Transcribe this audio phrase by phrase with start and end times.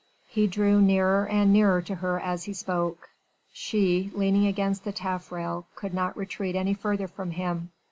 [0.29, 3.09] He drew nearer and nearer to her as he spoke;
[3.53, 7.69] she, leaning against the taffrail, could not retreat any further from him.